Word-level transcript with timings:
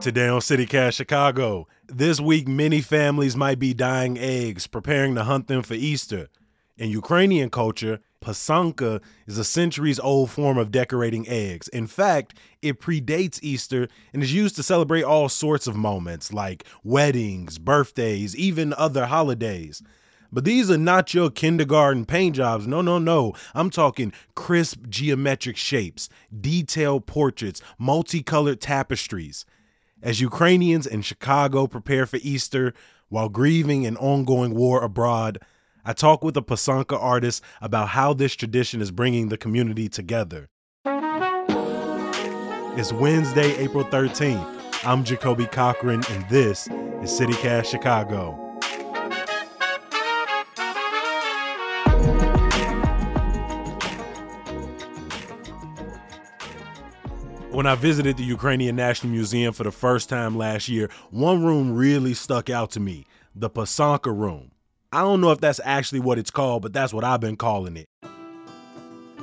Today 0.00 0.28
on 0.28 0.40
CityCast 0.40 0.94
Chicago, 0.94 1.68
this 1.86 2.22
week 2.22 2.48
many 2.48 2.80
families 2.80 3.36
might 3.36 3.58
be 3.58 3.74
dyeing 3.74 4.16
eggs, 4.16 4.66
preparing 4.66 5.14
to 5.14 5.24
hunt 5.24 5.46
them 5.46 5.62
for 5.62 5.74
Easter. 5.74 6.28
In 6.78 6.88
Ukrainian 6.88 7.50
culture, 7.50 8.00
pasanka 8.24 9.02
is 9.26 9.36
a 9.36 9.44
centuries 9.44 10.00
old 10.00 10.30
form 10.30 10.56
of 10.56 10.70
decorating 10.70 11.28
eggs. 11.28 11.68
In 11.68 11.86
fact, 11.86 12.32
it 12.62 12.80
predates 12.80 13.40
Easter 13.42 13.88
and 14.14 14.22
is 14.22 14.32
used 14.32 14.56
to 14.56 14.62
celebrate 14.62 15.02
all 15.02 15.28
sorts 15.28 15.66
of 15.66 15.76
moments 15.76 16.32
like 16.32 16.64
weddings, 16.82 17.58
birthdays, 17.58 18.34
even 18.34 18.72
other 18.72 19.04
holidays. 19.04 19.82
But 20.32 20.46
these 20.46 20.70
are 20.70 20.78
not 20.78 21.12
your 21.12 21.28
kindergarten 21.28 22.06
paint 22.06 22.36
jobs. 22.36 22.66
No, 22.66 22.80
no, 22.80 22.98
no. 22.98 23.34
I'm 23.52 23.68
talking 23.68 24.14
crisp 24.34 24.86
geometric 24.88 25.58
shapes, 25.58 26.08
detailed 26.40 27.04
portraits, 27.04 27.60
multicolored 27.78 28.62
tapestries. 28.62 29.44
As 30.02 30.18
Ukrainians 30.18 30.86
in 30.86 31.02
Chicago 31.02 31.66
prepare 31.66 32.06
for 32.06 32.18
Easter 32.22 32.72
while 33.10 33.28
grieving 33.28 33.84
an 33.84 33.98
ongoing 33.98 34.54
war 34.54 34.82
abroad, 34.82 35.38
I 35.84 35.92
talk 35.92 36.24
with 36.24 36.38
a 36.38 36.42
Pasanka 36.42 36.98
artist 36.98 37.42
about 37.60 37.88
how 37.88 38.14
this 38.14 38.34
tradition 38.34 38.80
is 38.80 38.90
bringing 38.90 39.28
the 39.28 39.36
community 39.36 39.90
together. 39.90 40.48
It's 42.76 42.94
Wednesday, 42.94 43.54
April 43.58 43.84
13th. 43.84 44.86
I'm 44.86 45.04
Jacoby 45.04 45.44
Cochran, 45.44 46.02
and 46.08 46.26
this 46.30 46.66
is 47.02 47.10
CityCast 47.10 47.66
Chicago. 47.66 48.39
When 57.52 57.66
I 57.66 57.74
visited 57.74 58.16
the 58.16 58.22
Ukrainian 58.22 58.76
National 58.76 59.12
Museum 59.12 59.52
for 59.52 59.64
the 59.64 59.72
first 59.72 60.08
time 60.08 60.38
last 60.38 60.68
year, 60.68 60.88
one 61.10 61.42
room 61.42 61.74
really 61.74 62.14
stuck 62.14 62.48
out 62.48 62.70
to 62.70 62.80
me 62.80 63.06
the 63.34 63.50
Pasanka 63.50 64.16
Room. 64.16 64.52
I 64.92 65.00
don't 65.00 65.20
know 65.20 65.32
if 65.32 65.40
that's 65.40 65.58
actually 65.64 65.98
what 65.98 66.16
it's 66.16 66.30
called, 66.30 66.62
but 66.62 66.72
that's 66.72 66.94
what 66.94 67.02
I've 67.02 67.18
been 67.18 67.34
calling 67.34 67.76
it. 67.76 67.86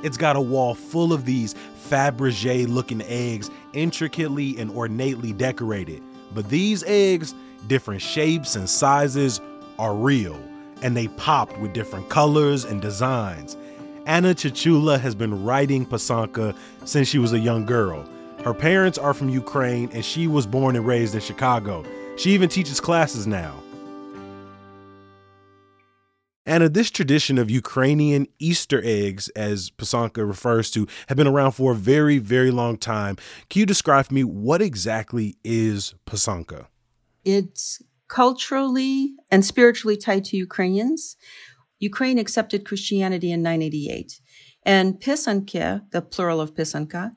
It's 0.02 0.18
got 0.18 0.36
a 0.36 0.42
wall 0.42 0.74
full 0.74 1.14
of 1.14 1.24
these 1.24 1.54
Fabergé 1.88 2.68
looking 2.68 3.00
eggs, 3.06 3.50
intricately 3.72 4.58
and 4.58 4.70
ornately 4.72 5.32
decorated. 5.32 6.02
But 6.34 6.50
these 6.50 6.84
eggs, 6.84 7.34
different 7.66 8.02
shapes 8.02 8.56
and 8.56 8.68
sizes, 8.68 9.40
are 9.78 9.94
real, 9.94 10.38
and 10.82 10.94
they 10.94 11.08
popped 11.08 11.58
with 11.60 11.72
different 11.72 12.10
colors 12.10 12.66
and 12.66 12.82
designs. 12.82 13.56
Anna 14.04 14.34
Chichula 14.34 15.00
has 15.00 15.14
been 15.14 15.44
writing 15.44 15.86
Pasanka 15.86 16.54
since 16.84 17.08
she 17.08 17.18
was 17.18 17.32
a 17.32 17.38
young 17.38 17.64
girl. 17.64 18.06
Her 18.44 18.54
parents 18.54 18.98
are 18.98 19.14
from 19.14 19.28
Ukraine 19.28 19.90
and 19.92 20.04
she 20.04 20.26
was 20.26 20.46
born 20.46 20.76
and 20.76 20.86
raised 20.86 21.14
in 21.14 21.20
Chicago. 21.20 21.84
She 22.16 22.30
even 22.30 22.48
teaches 22.48 22.80
classes 22.80 23.26
now. 23.26 23.54
Anna, 26.46 26.70
this 26.70 26.90
tradition 26.90 27.36
of 27.36 27.50
Ukrainian 27.50 28.26
Easter 28.38 28.80
eggs, 28.82 29.28
as 29.30 29.70
Pasanka 29.70 30.26
refers 30.26 30.70
to, 30.70 30.86
have 31.08 31.16
been 31.18 31.26
around 31.26 31.52
for 31.52 31.72
a 31.72 31.74
very, 31.74 32.16
very 32.16 32.50
long 32.50 32.78
time. 32.78 33.16
Can 33.50 33.60
you 33.60 33.66
describe 33.66 34.06
for 34.06 34.14
me 34.14 34.24
what 34.24 34.62
exactly 34.62 35.36
is 35.44 35.94
Pasanka? 36.06 36.68
It's 37.22 37.82
culturally 38.08 39.14
and 39.30 39.44
spiritually 39.44 39.98
tied 39.98 40.24
to 40.26 40.38
Ukrainians. 40.38 41.16
Ukraine 41.80 42.18
accepted 42.18 42.64
Christianity 42.64 43.30
in 43.30 43.42
988. 43.42 44.18
And 44.64 45.00
Pisanke, 45.00 45.82
the 45.92 46.00
plural 46.00 46.40
of 46.40 46.54
Pisanka, 46.54 47.12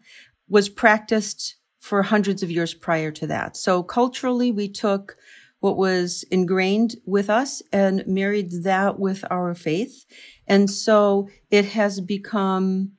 was 0.51 0.67
practiced 0.67 1.55
for 1.79 2.03
hundreds 2.03 2.43
of 2.43 2.51
years 2.51 2.73
prior 2.73 3.09
to 3.09 3.25
that. 3.25 3.55
So 3.55 3.81
culturally, 3.81 4.51
we 4.51 4.67
took 4.67 5.15
what 5.61 5.77
was 5.77 6.25
ingrained 6.29 6.95
with 7.05 7.29
us 7.29 7.61
and 7.71 8.03
married 8.05 8.63
that 8.63 8.99
with 8.99 9.23
our 9.31 9.55
faith. 9.55 10.05
And 10.47 10.69
so 10.69 11.29
it 11.49 11.65
has 11.67 12.01
become 12.01 12.91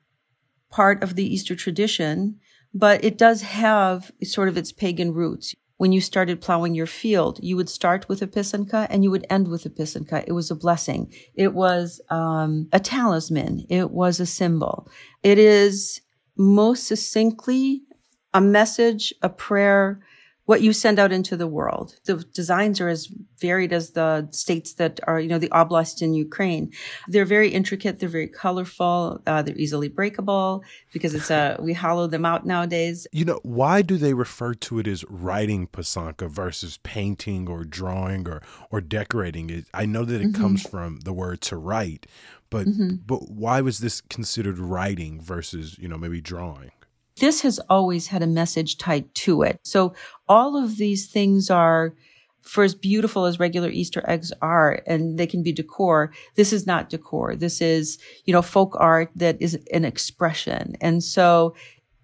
part 0.71 1.03
of 1.03 1.15
the 1.15 1.27
Easter 1.27 1.55
tradition, 1.55 2.39
but 2.73 3.05
it 3.05 3.19
does 3.19 3.43
have 3.43 4.11
sort 4.25 4.49
of 4.49 4.57
its 4.57 4.73
pagan 4.73 5.13
roots. 5.13 5.55
When 5.77 5.93
you 5.93 6.01
started 6.01 6.41
plowing 6.41 6.75
your 6.75 6.87
field, 6.87 7.39
you 7.43 7.57
would 7.57 7.69
start 7.69 8.09
with 8.09 8.23
a 8.23 8.27
pisanka 8.27 8.87
and 8.89 9.05
you 9.05 9.11
would 9.11 9.27
end 9.29 9.49
with 9.49 9.67
a 9.67 9.71
pisanka. 9.71 10.25
It 10.27 10.33
was 10.33 10.51
a 10.51 10.55
blessing. 10.55 11.13
It 11.35 11.53
was 11.53 12.01
um, 12.09 12.69
a 12.73 12.81
talisman. 12.81 13.67
It 13.69 13.91
was 13.91 14.21
a 14.21 14.27
symbol. 14.27 14.89
It 15.23 15.39
is 15.39 16.01
most 16.37 16.87
succinctly 16.87 17.83
a 18.35 18.41
message, 18.41 19.13
a 19.23 19.29
prayer, 19.29 19.99
what 20.53 20.61
you 20.61 20.75
send 20.75 20.99
out 20.99 21.13
into 21.13 21.35
the 21.35 21.47
world. 21.47 21.97
The 22.05 22.17
designs 22.35 22.79
are 22.79 22.89
as 22.91 23.11
varied 23.41 23.73
as 23.73 23.93
the 23.93 24.29
states 24.33 24.75
that 24.75 25.01
are, 25.07 25.19
you 25.19 25.27
know, 25.27 25.39
the 25.39 25.49
oblast 25.49 26.03
in 26.03 26.13
Ukraine. 26.13 26.71
They're 27.09 27.25
very 27.25 27.49
intricate. 27.49 27.99
They're 27.99 28.11
very 28.11 28.29
colorful. 28.29 29.23
Uh, 29.27 29.41
they're 29.41 29.57
easily 29.57 29.89
breakable 29.89 30.63
because 30.93 31.15
it's 31.15 31.31
a, 31.31 31.57
we 31.59 31.73
hollow 31.73 32.07
them 32.07 32.27
out 32.27 32.45
nowadays. 32.45 33.07
You 33.13 33.25
know, 33.25 33.41
why 33.45 33.81
do 33.81 33.97
they 33.97 34.13
refer 34.13 34.53
to 34.53 34.79
it 34.81 34.87
as 34.87 35.07
writing 35.09 35.69
pasanka 35.69 36.29
versus 36.29 36.79
painting 36.83 37.49
or 37.49 37.65
drawing 37.65 38.29
or, 38.29 38.43
or 38.71 38.83
decorating 38.83 39.49
it? 39.49 39.65
I 39.73 39.87
know 39.87 40.05
that 40.05 40.21
it 40.21 40.33
mm-hmm. 40.33 40.43
comes 40.43 40.69
from 40.69 41.01
the 41.01 41.15
word 41.15 41.41
to 41.49 41.57
write, 41.57 42.07
but 42.51 42.67
mm-hmm. 42.67 42.97
but 43.07 43.31
why 43.31 43.63
was 43.63 43.79
this 43.79 44.03
considered 44.03 44.59
writing 44.59 45.19
versus 45.19 45.79
you 45.79 45.89
know 45.89 45.97
maybe 45.97 46.21
drawing? 46.21 46.73
This 47.17 47.43
has 47.43 47.59
always 47.69 48.09
had 48.09 48.23
a 48.23 48.27
message 48.27 48.79
tied 48.79 49.15
to 49.17 49.43
it. 49.43 49.61
So 49.63 49.95
all 50.29 50.57
of 50.57 50.77
these 50.77 51.07
things 51.07 51.51
are 51.51 51.95
for 52.43 52.65
as 52.65 52.75
beautiful 52.75 53.25
as 53.25 53.39
regular 53.39 53.71
Easter 53.71 54.03
eggs 54.07 54.33
are, 54.43 54.83
and 54.87 55.17
they 55.17 55.27
can 55.27 55.43
be 55.43 55.53
decor, 55.53 56.13
this 56.35 56.53
is 56.53 56.67
not 56.67 56.91
decor. 56.91 57.37
This 57.37 57.61
is, 57.61 57.99
you 58.25 58.33
know, 58.33 58.43
folk 58.43 58.77
art 58.79 59.11
that 59.15 59.41
is 59.41 59.59
an 59.73 59.85
expression. 59.85 60.75
And 60.81 61.05
so 61.05 61.55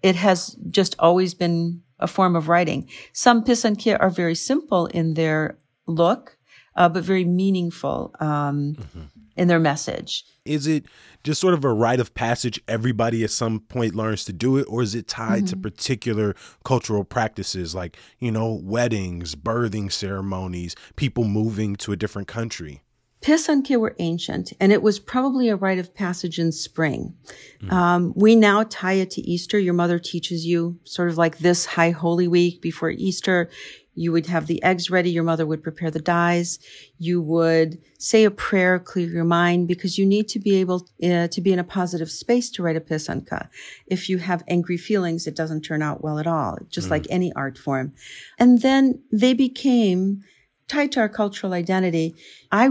it 0.01 0.15
has 0.15 0.55
just 0.69 0.95
always 0.97 1.33
been 1.33 1.81
a 1.99 2.07
form 2.07 2.37
of 2.37 2.47
writing. 2.47 2.89
Some 3.11 3.43
pisanki 3.43 3.95
are 3.99 4.09
very 4.09 4.35
simple 4.35 4.85
in 4.87 5.15
their 5.15 5.57
look, 5.85 6.37
uh, 6.75 6.87
but 6.87 7.03
very 7.03 7.25
meaningful 7.25 8.15
um, 8.21 8.75
mm-hmm. 8.75 9.18
In 9.39 9.47
their 9.47 9.59
message. 9.59 10.25
Is 10.43 10.67
it 10.67 10.85
just 11.23 11.39
sort 11.39 11.53
of 11.53 11.63
a 11.63 11.73
rite 11.73 12.01
of 12.01 12.13
passage? 12.13 12.61
Everybody 12.67 13.23
at 13.23 13.31
some 13.31 13.61
point 13.61 13.95
learns 13.95 14.25
to 14.25 14.33
do 14.33 14.57
it, 14.57 14.63
or 14.63 14.81
is 14.81 14.93
it 14.93 15.07
tied 15.07 15.43
mm-hmm. 15.43 15.61
to 15.61 15.69
particular 15.69 16.35
cultural 16.65 17.05
practices 17.05 17.73
like, 17.73 17.97
you 18.19 18.31
know, 18.31 18.59
weddings, 18.61 19.35
birthing 19.35 19.91
ceremonies, 19.93 20.75
people 20.97 21.23
moving 21.23 21.77
to 21.77 21.93
a 21.93 21.95
different 21.95 22.27
country? 22.27 22.81
Pisanke 23.21 23.77
were 23.77 23.95
ancient, 23.99 24.53
and 24.61 24.71
it 24.71 24.81
was 24.81 24.97
probably 24.97 25.49
a 25.49 25.55
rite 25.55 25.77
of 25.77 25.93
passage 25.93 26.39
in 26.39 26.53
spring. 26.53 27.15
Mm. 27.61 27.71
Um, 27.71 28.13
we 28.15 28.35
now 28.35 28.63
tie 28.63 28.93
it 28.93 29.11
to 29.11 29.21
Easter. 29.21 29.59
Your 29.59 29.73
mother 29.73 29.99
teaches 29.99 30.45
you 30.45 30.79
sort 30.85 31.09
of 31.09 31.17
like 31.17 31.39
this 31.39 31.65
high 31.65 31.91
holy 31.91 32.29
week 32.29 32.61
before 32.61 32.91
Easter. 32.91 33.49
You 33.93 34.13
would 34.13 34.27
have 34.27 34.47
the 34.47 34.63
eggs 34.63 34.89
ready. 34.89 35.11
Your 35.11 35.25
mother 35.25 35.45
would 35.45 35.61
prepare 35.61 35.91
the 35.91 35.99
dyes. 35.99 36.59
You 36.97 37.21
would 37.21 37.81
say 37.97 38.23
a 38.23 38.31
prayer, 38.31 38.79
clear 38.79 39.09
your 39.09 39.25
mind, 39.25 39.67
because 39.67 39.97
you 39.97 40.05
need 40.05 40.29
to 40.29 40.39
be 40.39 40.55
able 40.55 40.87
uh, 41.03 41.27
to 41.27 41.41
be 41.41 41.51
in 41.51 41.59
a 41.59 41.65
positive 41.65 42.09
space 42.09 42.49
to 42.51 42.63
write 42.63 42.77
a 42.77 42.81
pisanka. 42.81 43.49
If 43.87 44.07
you 44.07 44.19
have 44.19 44.45
angry 44.47 44.77
feelings, 44.77 45.27
it 45.27 45.35
doesn't 45.35 45.63
turn 45.63 45.81
out 45.81 46.01
well 46.01 46.19
at 46.19 46.27
all, 46.27 46.59
just 46.69 46.87
mm. 46.87 46.91
like 46.91 47.07
any 47.09 47.33
art 47.33 47.57
form. 47.57 47.91
And 48.37 48.61
then 48.61 49.03
they 49.11 49.33
became 49.33 50.23
tied 50.69 50.93
to 50.93 51.01
our 51.01 51.09
cultural 51.09 51.51
identity. 51.51 52.15
I 52.53 52.69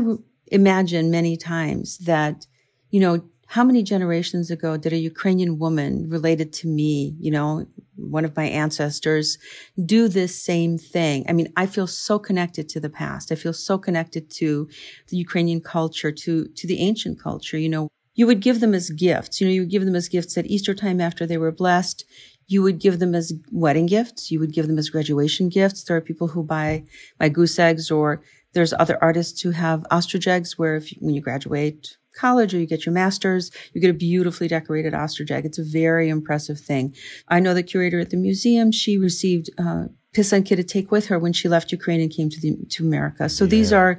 imagine 0.53 1.11
many 1.11 1.37
times 1.37 1.99
that, 1.99 2.47
you 2.91 3.01
know, 3.01 3.23
how 3.49 3.65
many 3.65 3.83
generations 3.83 4.51
ago 4.51 4.77
did 4.77 4.93
a 4.93 4.99
Ukrainian 4.99 5.59
woman 5.59 6.09
related 6.11 6.53
to 6.53 6.69
me, 6.69 7.17
you 7.19 7.31
know, 7.31 7.67
one 7.97 8.27
of 8.27 8.37
my 8.37 8.45
ancestors, 8.45 9.39
do 9.87 10.07
this 10.07 10.41
same 10.41 10.77
thing? 10.77 11.25
I 11.27 11.33
mean, 11.33 11.51
I 11.57 11.65
feel 11.65 11.87
so 11.87 12.19
connected 12.19 12.69
to 12.69 12.81
the 12.81 12.91
past. 12.91 13.33
I 13.33 13.37
feel 13.37 13.55
so 13.55 13.79
connected 13.79 14.31
to 14.33 14.69
the 15.09 15.17
Ukrainian 15.17 15.63
culture, 15.63 16.13
to, 16.13 16.47
to 16.47 16.67
the 16.67 16.81
ancient 16.81 17.19
culture. 17.19 17.57
You 17.57 17.71
know, 17.71 17.89
you 18.15 18.27
would 18.27 18.41
give 18.41 18.61
them 18.61 18.75
as 18.75 18.91
gifts. 18.91 19.41
You 19.41 19.47
know, 19.47 19.53
you 19.53 19.63
would 19.63 19.71
give 19.71 19.87
them 19.87 19.97
as 19.97 20.09
gifts 20.09 20.37
at 20.37 20.47
Easter 20.47 20.75
time 20.75 21.01
after 21.01 21.25
they 21.25 21.39
were 21.39 21.53
blessed. 21.53 22.05
You 22.49 22.63
would 22.63 22.79
give 22.81 22.99
them 22.99 23.15
as 23.15 23.33
wedding 23.51 23.87
gifts. 23.87 24.31
You 24.31 24.41
would 24.41 24.53
give 24.53 24.67
them 24.67 24.79
as 24.79 24.91
graduation 24.91 25.49
gifts. 25.49 25.85
There 25.85 25.97
are 25.97 26.03
people 26.03 26.29
who 26.29 26.43
buy, 26.43 26.85
buy 27.19 27.31
goose 27.31 27.59
eggs 27.59 27.91
or 27.91 28.21
there's 28.55 28.73
other 28.73 28.99
artists 29.03 29.41
who 29.41 29.51
have 29.51 29.87
ostrich 29.91 30.27
eggs 30.27 30.59
where 30.59 30.77
if 30.77 30.93
you, 30.93 30.99
when 31.01 31.15
you 31.15 31.21
graduate 31.21 31.97
college 32.17 32.55
or 32.55 32.59
you 32.59 32.67
get 32.67 32.85
your 32.85 32.93
master's, 32.93 33.51
you 33.73 33.81
get 33.81 33.91
a 33.91 33.95
beautifully 33.95 34.49
decorated 34.49 34.95
ostrich 34.95 35.31
egg. 35.31 35.45
It's 35.45 35.59
a 35.59 35.65
very 35.65 36.09
impressive 36.09 36.59
thing. 36.59 36.95
I 37.29 37.41
know 37.41 37.55
the 37.55 37.63
curator 37.63 38.01
at 38.01 38.11
the 38.11 38.17
museum, 38.17 38.73
she 38.73 38.99
received 38.99 39.51
uh, 39.59 39.85
pisanki 40.15 40.57
to 40.57 40.65
take 40.65 40.91
with 40.91 41.07
her 41.07 41.19
when 41.19 41.33
she 41.33 41.49
left 41.49 41.73
Ukraine 41.73 42.01
and 42.01 42.11
came 42.11 42.29
to 42.31 42.41
the 42.41 42.57
to 42.71 42.85
America. 42.85 43.29
So 43.29 43.45
yeah. 43.45 43.51
these 43.51 43.73
are 43.73 43.99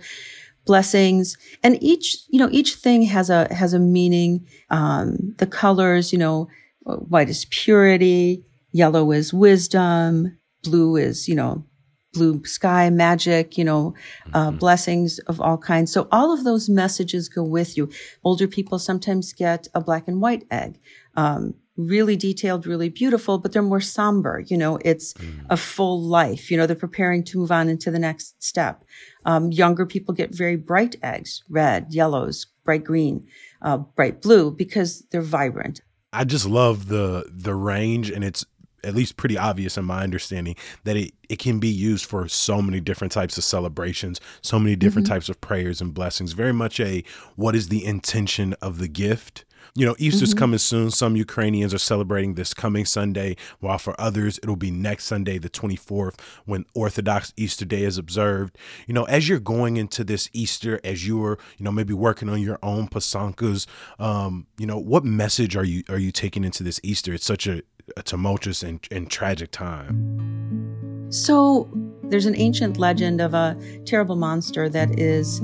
blessings 0.66 1.36
and 1.64 1.82
each 1.82 2.18
you 2.30 2.38
know 2.38 2.50
each 2.52 2.76
thing 2.76 3.02
has 3.02 3.32
a 3.32 3.52
has 3.52 3.74
a 3.74 3.80
meaning 3.80 4.46
um 4.70 5.34
the 5.38 5.48
colors 5.48 6.14
you 6.14 6.20
know 6.20 6.48
white 6.84 7.28
is 7.28 7.46
purity 7.50 8.44
yellow 8.72 9.12
is 9.12 9.34
wisdom 9.34 10.38
blue 10.62 10.96
is 10.96 11.28
you 11.28 11.34
know 11.34 11.66
blue 12.14 12.44
sky, 12.46 12.90
magic, 12.90 13.58
you 13.58 13.64
know, 13.64 13.94
uh, 14.34 14.48
mm-hmm. 14.48 14.58
blessings 14.58 15.20
of 15.20 15.40
all 15.40 15.58
kinds. 15.58 15.92
So 15.92 16.08
all 16.12 16.34
of 16.34 16.44
those 16.44 16.70
messages 16.70 17.30
go 17.30 17.44
with 17.44 17.78
you. 17.78 17.90
Older 18.24 18.48
people 18.48 18.80
sometimes 18.80 19.34
get 19.34 19.68
a 19.74 19.82
black 19.82 20.08
and 20.08 20.22
white 20.22 20.46
egg. 20.50 20.80
Um, 21.16 21.56
really 21.80 22.18
detailed, 22.18 22.68
really 22.68 22.90
beautiful, 22.90 23.38
but 23.38 23.54
they're 23.54 23.62
more 23.62 23.80
somber. 23.80 24.44
You 24.46 24.58
know, 24.58 24.80
it's 24.84 25.14
mm. 25.14 25.46
a 25.50 25.58
full 25.58 26.02
life. 26.02 26.52
You 26.52 26.58
know, 26.58 26.66
they're 26.66 26.76
preparing 26.76 27.24
to 27.26 27.38
move 27.38 27.52
on 27.52 27.70
into 27.70 27.90
the 27.90 28.00
next 28.00 28.42
step. 28.44 28.84
Um, 29.26 29.52
younger 29.52 29.86
people 29.86 30.14
get 30.14 30.36
very 30.36 30.58
bright 30.58 30.98
eggs, 31.02 31.44
red, 31.50 31.94
yellows, 31.94 32.48
bright 32.66 32.84
green, 32.84 33.26
uh, 33.62 33.78
bright 33.78 34.22
blue, 34.22 34.52
because 34.52 35.06
they're 35.12 35.22
vibrant. 35.22 35.82
I 36.12 36.24
just 36.24 36.46
love 36.46 36.88
the 36.88 37.30
the 37.32 37.54
range, 37.54 38.10
and 38.10 38.24
it's 38.24 38.46
at 38.84 38.96
least 38.96 39.18
pretty 39.18 39.38
obvious 39.38 39.78
in 39.78 39.86
my 39.86 40.04
understanding 40.04 40.56
that 40.84 40.96
it, 40.96 41.14
it 41.28 41.40
can 41.40 41.60
be 41.60 41.70
used 41.70 42.06
for 42.06 42.28
so 42.28 42.62
many 42.62 42.80
different 42.80 43.12
types 43.12 43.38
of 43.38 43.44
celebrations, 43.44 44.20
so 44.42 44.60
many 44.60 44.76
different 44.76 45.08
mm-hmm. 45.08 45.16
types 45.16 45.30
of 45.30 45.40
prayers 45.42 45.82
and 45.82 45.94
blessings. 45.94 46.34
Very 46.34 46.54
much 46.54 46.80
a 46.80 47.04
what 47.36 47.56
is 47.56 47.70
the 47.70 47.86
intention 47.86 48.54
of 48.62 48.80
the 48.80 48.88
gift 48.88 49.46
you 49.80 49.86
know, 49.86 49.96
Easter's 49.98 50.32
mm-hmm. 50.32 50.40
coming 50.40 50.60
soon. 50.60 50.92
Some 50.92 51.16
Ukrainians 51.16 51.74
are 51.74 51.80
celebrating 51.80 52.34
this 52.34 52.54
coming 52.54 52.84
Sunday, 52.84 53.38
while 53.62 53.78
for 53.78 54.00
others, 54.00 54.38
it'll 54.44 54.58
be 54.58 54.72
next 54.72 55.06
Sunday, 55.06 55.38
the 55.38 55.50
24th, 55.50 56.20
when 56.44 56.66
Orthodox 56.74 57.32
Easter 57.38 57.64
Day 57.64 57.84
is 57.84 57.98
observed. 57.98 58.58
You 58.88 58.94
know, 58.94 59.06
as 59.06 59.30
you're 59.30 59.40
going 59.40 59.78
into 59.78 60.04
this 60.04 60.30
Easter, 60.34 60.82
as 60.84 61.08
you're, 61.08 61.40
you 61.58 61.64
know, 61.64 61.72
maybe 61.72 61.94
working 61.94 62.28
on 62.28 62.42
your 62.42 62.60
own 62.62 62.90
pasankas, 62.90 63.68
um, 64.00 64.48
you 64.58 64.66
know, 64.66 64.78
what 64.78 65.06
message 65.06 65.56
are 65.56 65.64
you 65.64 65.84
are 65.88 65.98
you 65.98 66.12
taking 66.12 66.44
into 66.44 66.62
this 66.62 66.82
Easter? 66.84 67.14
It's 67.14 67.26
such 67.26 67.48
a, 67.48 67.62
a 67.96 68.04
tumultuous 68.04 68.64
and, 68.64 68.86
and 68.92 69.10
tragic 69.10 69.52
time. 69.52 71.08
So 71.10 71.70
there's 72.04 72.26
an 72.26 72.36
ancient 72.36 72.76
legend 72.76 73.22
of 73.22 73.34
a 73.34 73.58
terrible 73.86 74.18
monster 74.18 74.68
that 74.68 75.00
is 75.00 75.42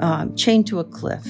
uh, 0.00 0.26
chained 0.36 0.66
to 0.66 0.80
a 0.80 0.84
cliff. 0.84 1.26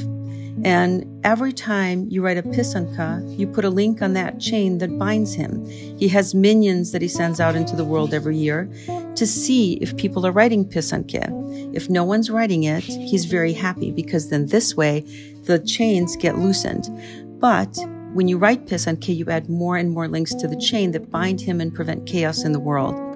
And 0.64 1.06
every 1.24 1.52
time 1.52 2.06
you 2.10 2.22
write 2.22 2.36
a 2.36 2.42
pisanka, 2.42 3.38
you 3.38 3.46
put 3.46 3.64
a 3.64 3.70
link 3.70 4.02
on 4.02 4.12
that 4.14 4.38
chain 4.40 4.78
that 4.78 4.98
binds 4.98 5.34
him. 5.34 5.64
He 5.66 6.08
has 6.08 6.34
minions 6.34 6.92
that 6.92 7.02
he 7.02 7.08
sends 7.08 7.40
out 7.40 7.56
into 7.56 7.76
the 7.76 7.84
world 7.84 8.12
every 8.12 8.36
year 8.36 8.68
to 9.14 9.26
see 9.26 9.74
if 9.74 9.96
people 9.96 10.26
are 10.26 10.32
writing 10.32 10.64
pisanke. 10.64 11.74
If 11.74 11.88
no 11.88 12.04
one's 12.04 12.30
writing 12.30 12.64
it, 12.64 12.84
he's 12.84 13.24
very 13.24 13.52
happy 13.52 13.90
because 13.90 14.28
then 14.28 14.46
this 14.46 14.76
way 14.76 15.00
the 15.44 15.58
chains 15.58 16.16
get 16.16 16.38
loosened. 16.38 16.88
But 17.40 17.78
when 18.12 18.28
you 18.28 18.38
write 18.38 18.66
pisanke, 18.66 19.14
you 19.14 19.26
add 19.28 19.48
more 19.48 19.76
and 19.76 19.90
more 19.90 20.08
links 20.08 20.34
to 20.34 20.48
the 20.48 20.60
chain 20.60 20.90
that 20.92 21.10
bind 21.10 21.40
him 21.40 21.60
and 21.60 21.74
prevent 21.74 22.06
chaos 22.06 22.44
in 22.44 22.52
the 22.52 22.60
world. 22.60 23.09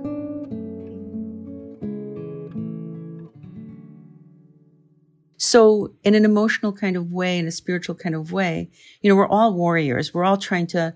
So, 5.45 5.93
in 6.03 6.15
an 6.15 6.25
emotional 6.25 6.73
kind 6.73 6.97
of 6.97 7.13
way, 7.13 7.39
in 7.39 7.47
a 7.47 7.51
spiritual 7.51 7.95
kind 7.95 8.15
of 8.15 8.33
way, 8.33 8.71
you 9.03 9.11
know, 9.11 9.15
we're 9.15 9.29
all 9.29 9.53
warriors. 9.53 10.15
We're 10.15 10.25
all 10.25 10.39
trying 10.39 10.67
to 10.69 10.95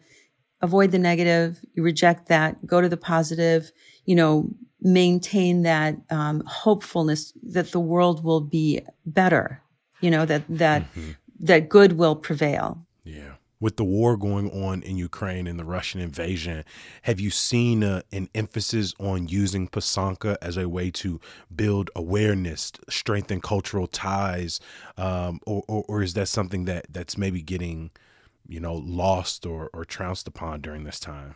avoid 0.63 0.91
the 0.91 0.99
negative, 0.99 1.61
you 1.75 1.83
reject 1.83 2.29
that, 2.29 2.67
go 2.67 2.81
to 2.81 2.89
the 2.89 2.97
positive, 2.97 3.71
you 4.07 4.15
know, 4.15 4.49
maintain 4.81 5.65
that 5.65 5.97
um, 6.09 6.43
hopefulness 6.47 7.35
that 7.43 7.73
the 7.73 7.79
world 7.79 8.25
will 8.25 8.41
be 8.41 8.81
better, 9.05 9.63
you 10.01 10.11
know, 10.11 10.25
that 10.25 10.45
that 10.49 10.83
mm-hmm. 10.95 11.11
that 11.41 11.69
good 11.69 11.99
will 11.99 12.17
prevail. 12.17 12.87
Yeah 13.05 13.35
with 13.61 13.77
the 13.77 13.85
war 13.85 14.17
going 14.17 14.51
on 14.51 14.83
in 14.83 14.97
Ukraine 14.97 15.47
and 15.47 15.59
the 15.59 15.65
Russian 15.65 16.01
invasion, 16.01 16.65
have 17.03 17.19
you 17.19 17.31
seen 17.31 17.83
a, 17.83 18.03
an 18.13 18.29
emphasis 18.35 18.95
on 18.99 19.29
using 19.29 19.69
Pasanka 19.69 20.37
as 20.41 20.57
a 20.57 20.69
way 20.69 20.91
to 20.93 21.21
build 21.55 21.91
awareness, 21.97 22.73
strengthen 22.89 23.41
cultural 23.41 23.87
ties, 23.87 24.61
um, 24.97 25.41
or, 25.47 25.63
or, 25.69 25.85
or 25.89 26.03
is 26.03 26.15
that 26.15 26.29
something 26.29 26.65
that 26.67 26.87
that's 26.91 27.19
maybe 27.19 27.43
getting, 27.43 27.91
you 28.47 28.61
know, 28.61 28.75
lost 28.75 29.45
or 29.45 29.71
or 29.73 29.85
trounced 29.85 30.29
upon 30.29 30.61
during 30.61 30.85
this 30.85 31.01
time? 31.01 31.35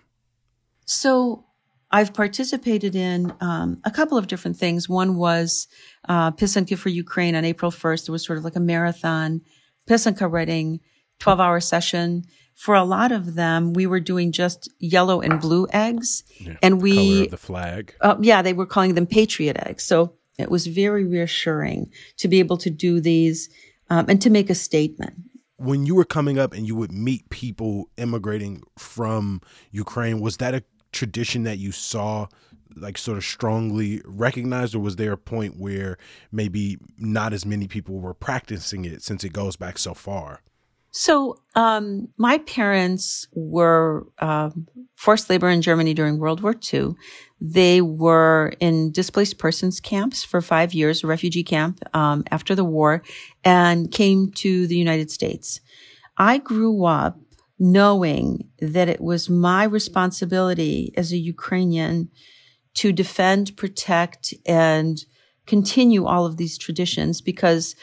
So 0.84 1.44
I've 1.90 2.14
participated 2.14 2.96
in 2.96 3.34
um, 3.40 3.80
a 3.84 3.90
couple 3.90 4.16
of 4.16 4.26
different 4.26 4.56
things. 4.56 4.88
One 4.88 5.16
was 5.16 5.68
uh, 6.08 6.30
Pisanka 6.30 6.78
for 6.78 6.88
Ukraine 6.88 7.34
on 7.34 7.44
April 7.44 7.70
1st. 7.70 8.08
It 8.08 8.12
was 8.12 8.24
sort 8.24 8.38
of 8.38 8.44
like 8.44 8.56
a 8.56 8.60
marathon 8.60 9.42
Pisanka 9.86 10.30
writing 10.30 10.80
12 11.22 11.40
hour 11.40 11.60
session. 11.60 12.24
For 12.54 12.74
a 12.74 12.84
lot 12.84 13.12
of 13.12 13.34
them, 13.34 13.72
we 13.72 13.86
were 13.86 14.00
doing 14.00 14.30
just 14.30 14.68
yellow 14.78 15.20
and 15.20 15.40
blue 15.40 15.66
eggs. 15.72 16.22
Yeah, 16.38 16.56
and 16.62 16.82
we, 16.82 17.28
the 17.28 17.36
flag. 17.36 17.94
Uh, 18.00 18.16
yeah, 18.20 18.42
they 18.42 18.52
were 18.52 18.66
calling 18.66 18.94
them 18.94 19.06
patriot 19.06 19.56
eggs. 19.58 19.84
So 19.84 20.14
it 20.38 20.50
was 20.50 20.66
very 20.66 21.04
reassuring 21.04 21.90
to 22.18 22.28
be 22.28 22.40
able 22.40 22.58
to 22.58 22.70
do 22.70 23.00
these 23.00 23.48
um, 23.88 24.06
and 24.08 24.20
to 24.22 24.30
make 24.30 24.50
a 24.50 24.54
statement. 24.54 25.14
When 25.56 25.86
you 25.86 25.94
were 25.94 26.04
coming 26.04 26.38
up 26.38 26.52
and 26.52 26.66
you 26.66 26.74
would 26.74 26.92
meet 26.92 27.30
people 27.30 27.88
immigrating 27.96 28.62
from 28.76 29.40
Ukraine, 29.70 30.20
was 30.20 30.38
that 30.38 30.54
a 30.54 30.64
tradition 30.92 31.44
that 31.44 31.58
you 31.58 31.72
saw 31.72 32.26
like 32.74 32.98
sort 32.98 33.18
of 33.18 33.24
strongly 33.24 34.00
recognized 34.04 34.74
or 34.74 34.80
was 34.80 34.96
there 34.96 35.12
a 35.12 35.18
point 35.18 35.58
where 35.58 35.98
maybe 36.30 36.78
not 36.96 37.32
as 37.32 37.44
many 37.44 37.68
people 37.68 37.98
were 37.98 38.14
practicing 38.14 38.84
it 38.84 39.02
since 39.02 39.24
it 39.24 39.32
goes 39.32 39.56
back 39.56 39.78
so 39.78 39.92
far 39.92 40.40
so, 40.92 41.40
um, 41.54 42.08
my 42.18 42.38
parents 42.38 43.26
were 43.32 44.06
um, 44.18 44.68
forced 44.94 45.30
labor 45.30 45.48
in 45.48 45.62
Germany 45.62 45.94
during 45.94 46.18
World 46.18 46.42
War 46.42 46.54
II. 46.72 46.90
They 47.40 47.80
were 47.80 48.52
in 48.60 48.92
displaced 48.92 49.38
persons 49.38 49.80
camps 49.80 50.22
for 50.22 50.42
five 50.42 50.74
years, 50.74 51.02
a 51.02 51.06
refugee 51.06 51.44
camp 51.44 51.80
um, 51.94 52.24
after 52.30 52.54
the 52.54 52.64
war, 52.64 53.02
and 53.42 53.90
came 53.90 54.30
to 54.32 54.66
the 54.66 54.76
United 54.76 55.10
States. 55.10 55.60
I 56.18 56.38
grew 56.38 56.84
up 56.84 57.18
knowing 57.58 58.48
that 58.60 58.88
it 58.88 59.00
was 59.00 59.30
my 59.30 59.64
responsibility 59.64 60.92
as 60.96 61.10
a 61.10 61.16
Ukrainian 61.16 62.10
to 62.74 62.92
defend, 62.92 63.56
protect, 63.56 64.34
and 64.46 65.04
continue 65.46 66.04
all 66.04 66.26
of 66.26 66.36
these 66.36 66.58
traditions 66.58 67.20
because 67.20 67.74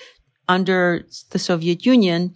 under 0.48 1.06
the 1.32 1.40
Soviet 1.40 1.86
Union, 1.86 2.34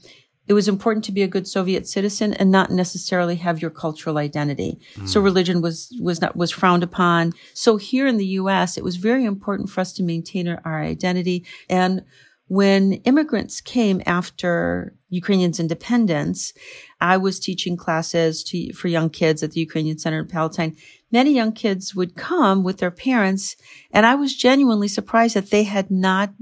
it 0.48 0.54
was 0.54 0.68
important 0.68 1.06
to 1.06 1.12
be 1.12 1.22
a 1.22 1.28
good 1.28 1.48
Soviet 1.48 1.88
citizen 1.88 2.34
and 2.34 2.52
not 2.52 2.70
necessarily 2.70 3.36
have 3.38 3.62
your 3.62 3.72
cultural 3.72 4.18
identity. 4.18 4.80
Mm. 4.96 5.08
So 5.08 5.22
religion 5.22 5.62
was, 5.62 5.96
was 6.02 6.20
not, 6.22 6.36
was 6.36 6.52
frowned 6.52 6.84
upon. 6.84 7.34
So 7.54 7.78
here 7.78 8.08
in 8.08 8.18
the 8.18 8.26
U.S., 8.26 8.78
it 8.78 8.84
was 8.84 8.98
very 8.98 9.24
important 9.26 9.70
for 9.70 9.82
us 9.82 9.94
to 9.94 10.04
maintain 10.04 10.48
our 10.50 10.82
identity. 10.82 11.46
And 11.70 12.04
when 12.48 12.94
immigrants 12.94 13.62
came 13.62 14.02
after 14.06 14.94
Ukrainians' 15.10 15.60
independence, 15.60 16.54
I 17.00 17.18
was 17.18 17.40
teaching 17.40 17.78
classes 17.78 18.44
to, 18.46 18.74
for 18.74 18.90
young 18.90 19.10
kids 19.10 19.44
at 19.44 19.52
the 19.52 19.62
Ukrainian 19.62 19.98
Center 19.98 20.20
in 20.20 20.28
Palatine. 20.28 20.76
Many 21.12 21.34
young 21.34 21.54
kids 21.54 21.96
would 21.96 22.16
come 22.16 22.64
with 22.64 22.80
their 22.80 22.92
parents, 22.92 23.56
and 23.92 24.06
I 24.06 24.16
was 24.16 24.36
genuinely 24.36 24.88
surprised 24.90 25.36
that 25.36 25.52
they 25.52 25.64
had 25.64 25.90
not 25.90 26.34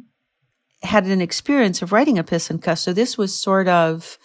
had 0.83 1.05
an 1.05 1.21
experience 1.21 1.81
of 1.81 1.91
writing 1.91 2.17
a 2.17 2.23
pisanka. 2.23 2.77
So 2.77 2.93
this 2.93 3.17
was 3.17 3.37
sort 3.37 3.67
of 3.67 4.17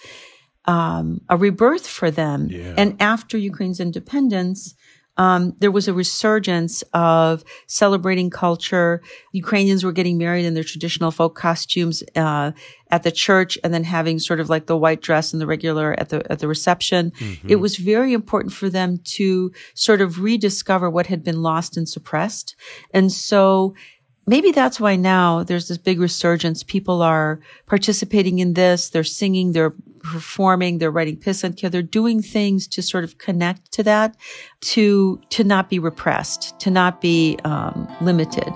um, 0.65 1.21
a 1.29 1.37
rebirth 1.37 1.87
for 1.87 2.11
them. 2.11 2.49
Yeah. 2.51 2.75
And 2.77 3.01
after 3.01 3.39
Ukraine's 3.39 3.81
independence, 3.81 4.75
um, 5.19 5.55
there 5.59 5.71
was 5.71 5.89
a 5.89 5.95
resurgence 5.95 6.83
of 6.93 7.43
celebrating 7.67 8.29
culture. 8.29 9.03
Ukrainians 9.33 9.83
were 9.83 9.93
getting 9.93 10.19
married 10.19 10.45
in 10.45 10.55
their 10.55 10.65
traditional 10.65 11.11
folk 11.11 11.35
costumes 11.35 12.03
uh, 12.15 12.53
at 12.91 13.03
the 13.03 13.11
church, 13.11 13.59
and 13.65 13.73
then 13.73 13.85
having 13.85 14.19
sort 14.19 14.41
of 14.41 14.51
like 14.51 14.67
the 14.67 14.77
white 14.77 15.01
dress 15.01 15.33
and 15.33 15.41
the 15.41 15.47
regular 15.47 15.99
at 15.99 16.11
the 16.11 16.31
at 16.31 16.41
the 16.41 16.49
reception. 16.49 17.13
Mm-hmm. 17.13 17.49
It 17.49 17.57
was 17.57 17.77
very 17.77 18.13
important 18.13 18.53
for 18.53 18.69
them 18.69 18.99
to 19.17 19.53
sort 19.75 20.01
of 20.03 20.21
rediscover 20.21 20.91
what 20.91 21.07
had 21.07 21.25
been 21.25 21.43
lost 21.43 21.77
and 21.79 21.89
suppressed, 21.89 22.55
and 22.93 23.11
so 23.11 23.75
maybe 24.27 24.51
that's 24.53 24.81
why 24.81 24.97
now 24.97 25.43
there's 25.43 25.69
this 25.69 25.79
big 25.79 26.01
resurgence. 26.01 26.63
People 26.63 27.03
are 27.03 27.41
participating 27.67 28.39
in 28.39 28.55
this. 28.55 28.91
They're 28.91 29.05
singing, 29.05 29.53
they're 29.53 29.75
performing, 30.03 30.79
they're 30.79 30.91
writing 30.91 31.17
pisanka. 31.17 31.71
They're 31.71 31.83
doing 31.83 32.23
things 32.23 32.67
to 32.69 32.83
sort 32.83 33.05
of 33.05 33.19
connect 33.19 33.73
to 33.73 33.83
that, 33.85 34.17
to, 34.63 35.21
to 35.31 35.45
not 35.45 35.69
be 35.69 35.79
repressed, 35.79 36.59
to 36.61 36.71
not 36.71 37.01
be 37.01 37.39
um, 37.45 37.89
limited. 38.01 38.53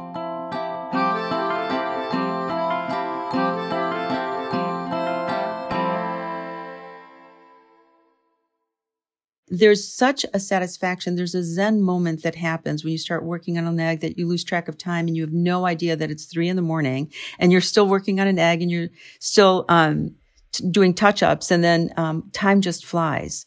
There's 9.51 9.93
such 9.93 10.25
a 10.33 10.39
satisfaction. 10.39 11.17
There's 11.17 11.35
a 11.35 11.43
Zen 11.43 11.83
moment 11.83 12.23
that 12.23 12.37
happens 12.37 12.85
when 12.85 12.93
you 12.93 12.99
start 12.99 13.25
working 13.25 13.59
on 13.59 13.67
an 13.67 13.81
egg 13.81 14.01
that 14.01 14.17
you 14.17 14.27
lose 14.27 14.45
track 14.45 14.69
of 14.69 14.79
time 14.79 15.09
and 15.09 15.17
you 15.17 15.23
have 15.23 15.33
no 15.33 15.67
idea 15.67 15.97
that 15.97 16.11
it's 16.11 16.27
three 16.27 16.49
in 16.49 16.55
the 16.55 16.63
morning 16.63 17.13
and 17.39 17.51
you're 17.51 17.61
still 17.61 17.89
working 17.89 18.21
on 18.21 18.29
an 18.29 18.39
egg 18.39 18.63
and 18.63 18.71
you're 18.71 18.89
still, 19.19 19.65
um, 19.69 20.15
t- 20.53 20.69
doing 20.71 20.95
touch 20.95 21.23
ups 21.23 21.51
and 21.51 21.65
then, 21.65 21.93
um, 21.97 22.31
time 22.33 22.61
just 22.61 22.87
flies. 22.87 23.47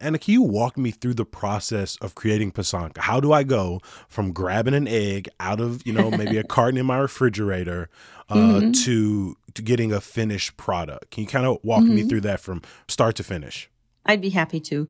Anna, 0.00 0.18
can 0.18 0.32
you 0.32 0.42
walk 0.42 0.76
me 0.76 0.90
through 0.90 1.14
the 1.14 1.24
process 1.24 1.96
of 2.00 2.14
creating 2.14 2.52
pasanka? 2.52 2.98
How 2.98 3.18
do 3.20 3.32
I 3.32 3.42
go 3.42 3.80
from 4.08 4.32
grabbing 4.32 4.74
an 4.74 4.86
egg 4.86 5.28
out 5.40 5.60
of, 5.60 5.84
you 5.86 5.92
know, 5.92 6.10
maybe 6.10 6.36
a 6.36 6.44
carton 6.48 6.78
in 6.78 6.86
my 6.86 6.98
refrigerator 6.98 7.88
uh, 8.28 8.34
mm-hmm. 8.34 8.72
to 8.72 9.36
to 9.54 9.62
getting 9.62 9.92
a 9.92 10.00
finished 10.00 10.56
product? 10.56 11.10
Can 11.10 11.24
you 11.24 11.28
kind 11.28 11.46
of 11.46 11.58
walk 11.64 11.82
mm-hmm. 11.82 11.96
me 11.96 12.02
through 12.04 12.20
that 12.22 12.38
from 12.38 12.62
start 12.86 13.16
to 13.16 13.24
finish? 13.24 13.68
I'd 14.06 14.20
be 14.20 14.30
happy 14.30 14.60
to. 14.60 14.86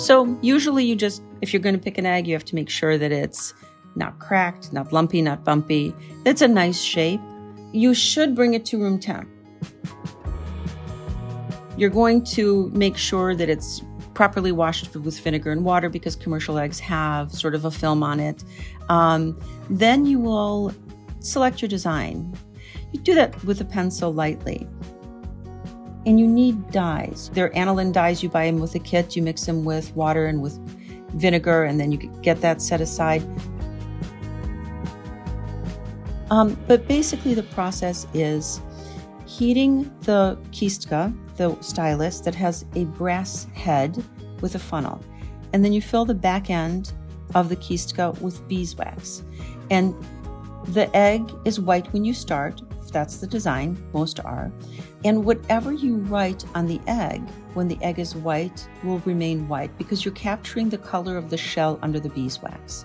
So, 0.00 0.38
usually 0.40 0.86
you 0.86 0.96
just 0.96 1.22
if 1.42 1.52
you're 1.52 1.60
going 1.60 1.74
to 1.74 1.80
pick 1.80 1.98
an 1.98 2.06
egg, 2.06 2.26
you 2.26 2.32
have 2.32 2.44
to 2.46 2.54
make 2.54 2.70
sure 2.70 2.96
that 2.96 3.12
it's 3.12 3.52
not 3.96 4.18
cracked, 4.18 4.72
not 4.72 4.94
lumpy, 4.94 5.20
not 5.20 5.44
bumpy. 5.44 5.94
That's 6.24 6.40
a 6.40 6.48
nice 6.48 6.80
shape. 6.80 7.20
You 7.72 7.92
should 7.92 8.34
bring 8.34 8.54
it 8.54 8.64
to 8.66 8.80
room 8.80 8.98
temp. 8.98 9.28
You're 11.76 11.90
going 11.90 12.24
to 12.36 12.70
make 12.70 12.96
sure 12.96 13.36
that 13.36 13.50
it's 13.50 13.82
properly 14.14 14.52
washed 14.52 14.94
with 14.96 15.20
vinegar 15.20 15.52
and 15.52 15.66
water 15.66 15.90
because 15.90 16.16
commercial 16.16 16.56
eggs 16.56 16.80
have 16.80 17.30
sort 17.30 17.54
of 17.54 17.66
a 17.66 17.70
film 17.70 18.02
on 18.02 18.20
it. 18.20 18.42
Um, 18.88 19.38
then 19.68 20.06
you 20.06 20.18
will 20.18 20.74
select 21.18 21.60
your 21.60 21.68
design. 21.68 22.34
You 22.92 23.00
do 23.00 23.14
that 23.16 23.44
with 23.44 23.60
a 23.60 23.66
pencil 23.66 24.14
lightly. 24.14 24.66
And 26.06 26.18
you 26.18 26.26
need 26.26 26.70
dyes. 26.70 27.30
They're 27.34 27.56
aniline 27.56 27.92
dyes. 27.92 28.22
You 28.22 28.28
buy 28.28 28.46
them 28.46 28.58
with 28.58 28.74
a 28.74 28.78
kit. 28.78 29.16
You 29.16 29.22
mix 29.22 29.44
them 29.44 29.64
with 29.64 29.94
water 29.94 30.26
and 30.26 30.40
with 30.40 30.58
vinegar, 31.14 31.64
and 31.64 31.78
then 31.78 31.92
you 31.92 31.98
get 32.22 32.40
that 32.40 32.62
set 32.62 32.80
aside. 32.80 33.22
Um, 36.30 36.56
but 36.66 36.86
basically, 36.86 37.34
the 37.34 37.42
process 37.42 38.06
is 38.14 38.60
heating 39.26 39.92
the 40.02 40.38
kistka, 40.52 41.12
the 41.36 41.60
stylus, 41.60 42.20
that 42.20 42.34
has 42.34 42.64
a 42.74 42.84
brass 42.84 43.46
head 43.54 44.02
with 44.40 44.54
a 44.54 44.58
funnel. 44.58 45.04
And 45.52 45.64
then 45.64 45.72
you 45.72 45.82
fill 45.82 46.04
the 46.04 46.14
back 46.14 46.50
end 46.50 46.92
of 47.34 47.48
the 47.48 47.56
kistka 47.56 48.12
with 48.20 48.46
beeswax. 48.48 49.22
And 49.70 49.94
the 50.68 50.94
egg 50.96 51.30
is 51.44 51.58
white 51.58 51.92
when 51.92 52.04
you 52.04 52.14
start. 52.14 52.60
That's 52.90 53.18
the 53.18 53.26
design, 53.26 53.82
most 53.92 54.20
are. 54.20 54.52
And 55.04 55.24
whatever 55.24 55.72
you 55.72 55.96
write 55.96 56.44
on 56.54 56.66
the 56.66 56.80
egg 56.86 57.22
when 57.54 57.68
the 57.68 57.78
egg 57.82 57.98
is 57.98 58.14
white 58.14 58.68
will 58.84 58.98
remain 59.00 59.48
white 59.48 59.76
because 59.78 60.04
you're 60.04 60.14
capturing 60.14 60.68
the 60.68 60.78
color 60.78 61.16
of 61.16 61.30
the 61.30 61.36
shell 61.36 61.78
under 61.82 62.00
the 62.00 62.08
beeswax. 62.10 62.84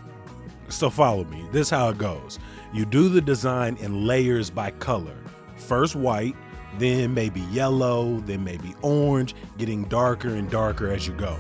So 0.70 0.90
follow 0.90 1.24
me. 1.26 1.46
This 1.52 1.68
is 1.68 1.72
how 1.72 1.90
it 1.90 1.98
goes. 1.98 2.40
You 2.74 2.86
do 2.86 3.10
the 3.10 3.22
design 3.22 3.78
in 3.78 4.08
layers 4.08 4.50
by 4.50 4.72
color. 4.72 5.18
First 5.58 5.96
white, 5.96 6.36
then 6.78 7.14
maybe 7.14 7.42
yellow, 7.52 8.20
then 8.22 8.44
maybe 8.44 8.74
orange, 8.82 9.36
getting 9.58 9.84
darker 9.86 10.30
and 10.30 10.50
darker 10.50 10.90
as 10.90 11.08
you 11.08 11.14
go. 11.14 11.38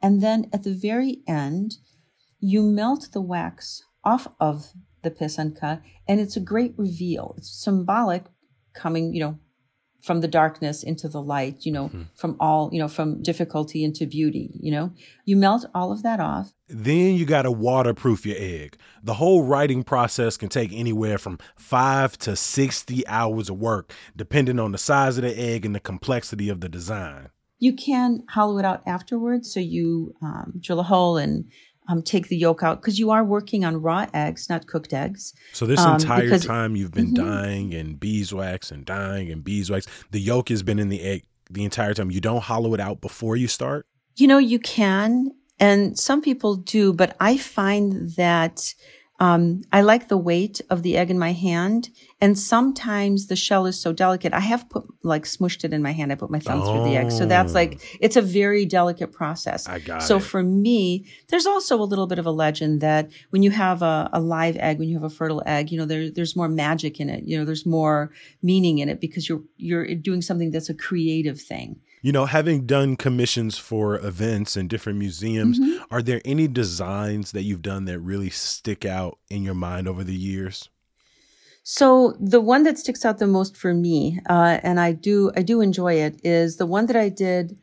And 0.00 0.22
then 0.22 0.48
at 0.52 0.62
the 0.62 0.74
very 0.74 1.18
end, 1.26 1.76
you 2.40 2.62
melt 2.62 3.08
the 3.12 3.20
wax 3.20 3.84
off 4.04 4.28
of 4.40 4.72
the 5.02 5.10
pisanka, 5.10 5.80
and 6.06 6.20
it's 6.20 6.36
a 6.36 6.40
great 6.40 6.74
reveal. 6.76 7.34
It's 7.36 7.50
symbolic 7.50 8.24
coming, 8.74 9.14
you 9.14 9.20
know, 9.20 9.38
from 10.02 10.20
the 10.20 10.28
darkness 10.28 10.82
into 10.82 11.08
the 11.08 11.20
light, 11.20 11.56
you 11.60 11.72
know, 11.72 11.88
mm-hmm. 11.88 12.02
from 12.14 12.36
all, 12.38 12.70
you 12.72 12.78
know, 12.78 12.88
from 12.88 13.22
difficulty 13.22 13.82
into 13.82 14.06
beauty, 14.06 14.50
you 14.60 14.70
know. 14.70 14.92
You 15.24 15.36
melt 15.36 15.66
all 15.74 15.92
of 15.92 16.02
that 16.02 16.20
off. 16.20 16.52
Then 16.68 17.14
you 17.14 17.26
got 17.26 17.42
to 17.42 17.50
waterproof 17.50 18.24
your 18.24 18.36
egg. 18.38 18.76
The 19.02 19.14
whole 19.14 19.42
writing 19.44 19.82
process 19.82 20.36
can 20.36 20.48
take 20.48 20.72
anywhere 20.72 21.18
from 21.18 21.38
5 21.56 22.16
to 22.18 22.36
60 22.36 23.06
hours 23.06 23.50
of 23.50 23.58
work 23.58 23.92
depending 24.14 24.60
on 24.60 24.72
the 24.72 24.78
size 24.78 25.18
of 25.18 25.24
the 25.24 25.38
egg 25.38 25.66
and 25.66 25.74
the 25.74 25.80
complexity 25.80 26.48
of 26.48 26.60
the 26.60 26.68
design. 26.68 27.30
You 27.58 27.74
can 27.74 28.22
hollow 28.28 28.58
it 28.58 28.64
out 28.64 28.82
afterwards 28.86 29.52
so 29.52 29.58
you 29.58 30.14
um, 30.22 30.54
drill 30.60 30.78
a 30.78 30.84
hole 30.84 31.16
and 31.16 31.50
um, 31.88 32.02
take 32.02 32.28
the 32.28 32.36
yolk 32.36 32.62
out 32.62 32.80
because 32.80 32.98
you 32.98 33.10
are 33.10 33.24
working 33.24 33.64
on 33.64 33.80
raw 33.80 34.06
eggs, 34.12 34.48
not 34.48 34.66
cooked 34.66 34.92
eggs. 34.92 35.32
So 35.52 35.66
this 35.66 35.80
um, 35.80 35.94
entire 35.94 36.24
because, 36.24 36.44
time 36.44 36.76
you've 36.76 36.92
been 36.92 37.14
mm-hmm. 37.14 37.26
dyeing 37.26 37.74
and 37.74 37.98
beeswax 37.98 38.70
and 38.70 38.84
dying 38.84 39.30
and 39.30 39.42
beeswax. 39.42 39.86
The 40.10 40.20
yolk 40.20 40.50
has 40.50 40.62
been 40.62 40.78
in 40.78 40.90
the 40.90 41.00
egg 41.00 41.24
the 41.50 41.64
entire 41.64 41.94
time. 41.94 42.10
You 42.10 42.20
don't 42.20 42.42
hollow 42.42 42.74
it 42.74 42.80
out 42.80 43.00
before 43.00 43.36
you 43.36 43.48
start. 43.48 43.86
You 44.16 44.26
know, 44.26 44.38
you 44.38 44.58
can, 44.58 45.32
and 45.58 45.98
some 45.98 46.20
people 46.20 46.56
do, 46.56 46.92
but 46.92 47.16
I 47.20 47.38
find 47.38 48.10
that 48.16 48.74
um, 49.20 49.62
I 49.72 49.80
like 49.80 50.08
the 50.08 50.16
weight 50.16 50.60
of 50.70 50.84
the 50.84 50.96
egg 50.96 51.10
in 51.10 51.18
my 51.18 51.32
hand, 51.32 51.90
and 52.20 52.38
sometimes 52.38 53.26
the 53.26 53.34
shell 53.34 53.66
is 53.66 53.78
so 53.78 53.92
delicate. 53.92 54.32
I 54.32 54.40
have 54.40 54.68
put 54.70 54.84
like 55.02 55.24
smushed 55.24 55.64
it 55.64 55.72
in 55.72 55.82
my 55.82 55.90
hand. 55.90 56.12
I 56.12 56.14
put 56.14 56.30
my 56.30 56.38
thumb 56.38 56.62
oh. 56.62 56.72
through 56.72 56.84
the 56.84 56.96
egg, 56.96 57.10
so 57.10 57.26
that's 57.26 57.52
like 57.52 57.80
oh. 57.80 57.96
it's 58.00 58.14
a 58.14 58.22
very 58.22 58.64
delicate 58.64 59.10
process. 59.10 59.68
I 59.68 59.80
got 59.80 60.04
so 60.04 60.18
it. 60.18 60.22
for 60.22 60.44
me, 60.44 61.04
there's 61.28 61.46
also 61.46 61.80
a 61.80 61.82
little 61.82 62.06
bit 62.06 62.20
of 62.20 62.26
a 62.26 62.30
legend 62.30 62.80
that 62.80 63.10
when 63.30 63.42
you 63.42 63.50
have 63.50 63.82
a, 63.82 64.08
a 64.12 64.20
live 64.20 64.56
egg, 64.56 64.78
when 64.78 64.88
you 64.88 64.94
have 64.94 65.10
a 65.10 65.14
fertile 65.14 65.42
egg, 65.46 65.72
you 65.72 65.78
know 65.78 65.86
there, 65.86 66.10
there's 66.10 66.36
more 66.36 66.48
magic 66.48 67.00
in 67.00 67.10
it. 67.10 67.24
You 67.24 67.38
know, 67.38 67.44
there's 67.44 67.66
more 67.66 68.12
meaning 68.40 68.78
in 68.78 68.88
it 68.88 69.00
because 69.00 69.28
you're 69.28 69.42
you're 69.56 69.94
doing 69.96 70.22
something 70.22 70.52
that's 70.52 70.70
a 70.70 70.74
creative 70.74 71.40
thing. 71.40 71.80
You 72.00 72.12
know, 72.12 72.26
having 72.26 72.66
done 72.66 72.96
commissions 72.96 73.58
for 73.58 73.96
events 73.96 74.56
and 74.56 74.68
different 74.68 74.98
museums, 74.98 75.58
mm-hmm. 75.58 75.82
are 75.90 76.02
there 76.02 76.20
any 76.24 76.46
designs 76.46 77.32
that 77.32 77.42
you've 77.42 77.62
done 77.62 77.86
that 77.86 77.98
really 77.98 78.30
stick 78.30 78.84
out 78.84 79.18
in 79.28 79.42
your 79.42 79.54
mind 79.54 79.88
over 79.88 80.04
the 80.04 80.14
years? 80.14 80.68
So 81.64 82.16
the 82.18 82.40
one 82.40 82.62
that 82.62 82.78
sticks 82.78 83.04
out 83.04 83.18
the 83.18 83.26
most 83.26 83.56
for 83.56 83.74
me, 83.74 84.20
uh, 84.28 84.58
and 84.62 84.80
I 84.80 84.92
do 84.92 85.30
I 85.36 85.42
do 85.42 85.60
enjoy 85.60 85.94
it, 85.94 86.18
is 86.24 86.56
the 86.56 86.64
one 86.64 86.86
that 86.86 86.96
I 86.96 87.10
did 87.10 87.58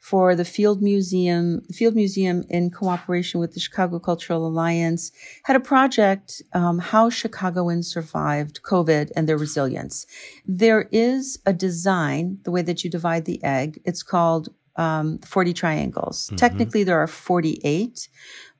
for 0.00 0.34
the 0.34 0.46
Field 0.46 0.82
Museum. 0.82 1.62
The 1.68 1.74
Field 1.74 1.94
Museum, 1.94 2.42
in 2.48 2.70
cooperation 2.70 3.38
with 3.38 3.52
the 3.52 3.60
Chicago 3.60 3.98
Cultural 3.98 4.46
Alliance, 4.46 5.12
had 5.44 5.56
a 5.56 5.60
project 5.60 6.42
um, 6.54 6.78
how 6.78 7.10
Chicagoans 7.10 7.92
survived 7.92 8.62
COVID 8.62 9.12
and 9.14 9.28
their 9.28 9.36
resilience. 9.36 10.06
There 10.46 10.88
is 10.90 11.38
a 11.44 11.52
design, 11.52 12.38
the 12.44 12.50
way 12.50 12.62
that 12.62 12.82
you 12.82 12.90
divide 12.90 13.26
the 13.26 13.44
egg. 13.44 13.80
It's 13.84 14.02
called 14.02 14.48
um, 14.76 15.18
40 15.18 15.52
triangles. 15.52 16.26
Mm-hmm. 16.26 16.36
Technically, 16.36 16.82
there 16.82 16.98
are 16.98 17.06
48, 17.06 18.08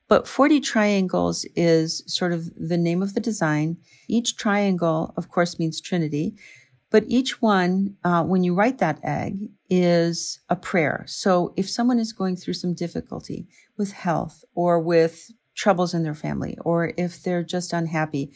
but 0.09 0.29
40 0.29 0.61
triangles 0.61 1.47
is 1.57 2.03
sort 2.07 2.33
of 2.33 2.51
the 2.55 2.77
name 2.77 3.03
of 3.03 3.15
the 3.15 3.21
design. 3.21 3.79
Each 4.09 4.37
triangle, 4.37 5.15
of 5.17 5.31
course, 5.31 5.59
means 5.59 5.81
Trinity. 5.81 6.35
But 6.91 7.05
each 7.07 7.41
one, 7.41 7.97
uh, 8.03 8.25
when 8.25 8.43
you 8.43 8.55
write 8.55 8.79
that 8.79 8.99
egg, 9.03 9.51
is 9.69 10.41
a 10.49 10.57
prayer. 10.57 11.05
So 11.07 11.55
if 11.57 11.71
someone 11.71 12.01
is 12.01 12.13
going 12.13 12.37
through 12.37 12.55
some 12.55 12.75
difficulty 12.75 13.47
with 13.79 13.93
health 13.93 14.45
or 14.55 14.81
with 14.81 15.31
troubles 15.55 15.95
in 15.95 16.03
their 16.03 16.15
family, 16.15 16.57
or 16.63 16.93
if 16.97 17.23
they're 17.23 17.45
just 17.45 17.73
unhappy, 17.73 18.33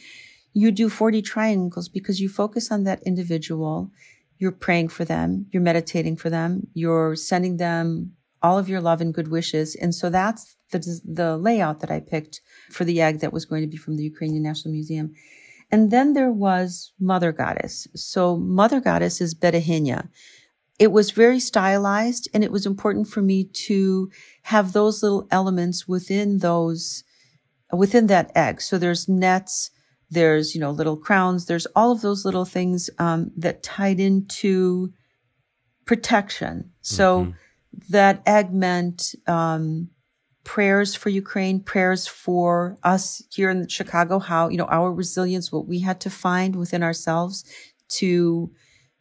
you 0.52 0.70
do 0.70 0.88
40 0.88 1.20
triangles 1.22 1.88
because 1.88 2.20
you 2.20 2.28
focus 2.28 2.70
on 2.70 2.84
that 2.84 3.02
individual. 3.02 3.90
You're 4.38 4.52
praying 4.52 4.88
for 4.88 5.04
them. 5.04 5.46
You're 5.50 5.62
meditating 5.62 6.16
for 6.16 6.30
them. 6.30 6.68
You're 6.74 7.16
sending 7.16 7.56
them 7.56 8.12
all 8.40 8.58
of 8.58 8.68
your 8.68 8.80
love 8.80 9.00
and 9.00 9.12
good 9.12 9.28
wishes. 9.28 9.74
And 9.74 9.94
so 9.94 10.10
that's 10.10 10.56
the, 10.70 11.00
the 11.04 11.36
layout 11.36 11.80
that 11.80 11.90
I 11.90 11.98
picked 11.98 12.40
for 12.70 12.84
the 12.84 13.00
egg 13.00 13.20
that 13.20 13.32
was 13.32 13.46
going 13.46 13.62
to 13.62 13.68
be 13.68 13.76
from 13.76 13.96
the 13.96 14.04
Ukrainian 14.04 14.42
National 14.42 14.72
Museum. 14.72 15.14
And 15.74 15.90
then 15.90 16.12
there 16.12 16.30
was 16.30 16.92
Mother 17.00 17.32
Goddess. 17.32 17.88
So 17.96 18.36
Mother 18.36 18.80
Goddess 18.80 19.20
is 19.20 19.34
Berehinya. 19.34 20.08
It 20.78 20.92
was 20.92 21.10
very 21.10 21.40
stylized 21.40 22.28
and 22.32 22.44
it 22.44 22.52
was 22.52 22.64
important 22.64 23.08
for 23.08 23.20
me 23.20 23.42
to 23.66 24.08
have 24.42 24.72
those 24.72 25.02
little 25.02 25.26
elements 25.32 25.88
within 25.88 26.38
those, 26.38 27.02
within 27.72 28.06
that 28.06 28.30
egg. 28.36 28.60
So 28.60 28.78
there's 28.78 29.08
nets, 29.08 29.72
there's, 30.08 30.54
you 30.54 30.60
know, 30.60 30.70
little 30.70 30.96
crowns, 30.96 31.46
there's 31.46 31.66
all 31.74 31.90
of 31.90 32.02
those 32.02 32.24
little 32.24 32.44
things, 32.44 32.88
um, 33.00 33.32
that 33.36 33.64
tied 33.64 33.98
into 33.98 34.92
protection. 35.86 36.70
So 36.82 37.22
mm-hmm. 37.22 37.30
that 37.88 38.22
egg 38.26 38.54
meant, 38.54 39.16
um, 39.26 39.90
prayers 40.44 40.94
for 40.94 41.08
Ukraine, 41.08 41.60
prayers 41.60 42.06
for 42.06 42.78
us 42.82 43.22
here 43.32 43.50
in 43.50 43.66
Chicago, 43.66 44.18
how, 44.18 44.48
you 44.48 44.58
know, 44.58 44.66
our 44.66 44.92
resilience, 44.92 45.50
what 45.50 45.66
we 45.66 45.80
had 45.80 46.00
to 46.02 46.10
find 46.10 46.54
within 46.54 46.82
ourselves 46.82 47.44
to 47.88 48.50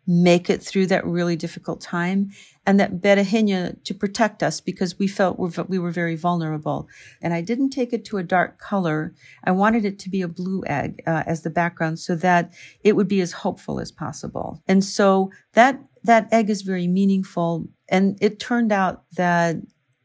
make 0.05 0.49
it 0.49 0.61
through 0.61 0.85
that 0.87 1.05
really 1.05 1.35
difficult 1.35 1.79
time 1.79 2.29
and 2.65 2.79
that 2.79 3.01
Berehinya 3.01 3.81
to 3.83 3.93
protect 3.93 4.43
us 4.43 4.59
because 4.59 4.99
we 4.99 5.07
felt 5.07 5.39
we 5.69 5.79
were 5.79 5.91
very 5.91 6.15
vulnerable. 6.15 6.87
And 7.21 7.33
I 7.33 7.41
didn't 7.41 7.69
take 7.69 7.93
it 7.93 8.03
to 8.05 8.17
a 8.17 8.23
dark 8.23 8.59
color. 8.59 9.13
I 9.43 9.51
wanted 9.51 9.85
it 9.85 9.99
to 9.99 10.09
be 10.09 10.21
a 10.21 10.27
blue 10.27 10.63
egg 10.67 11.01
uh, 11.07 11.23
as 11.25 11.43
the 11.43 11.49
background 11.49 11.99
so 11.99 12.15
that 12.15 12.53
it 12.83 12.95
would 12.95 13.07
be 13.07 13.21
as 13.21 13.31
hopeful 13.31 13.79
as 13.79 13.91
possible. 13.91 14.61
And 14.67 14.83
so 14.83 15.31
that, 15.53 15.79
that 16.03 16.27
egg 16.31 16.49
is 16.49 16.63
very 16.63 16.87
meaningful. 16.87 17.67
And 17.87 18.17
it 18.21 18.39
turned 18.39 18.71
out 18.71 19.03
that 19.15 19.57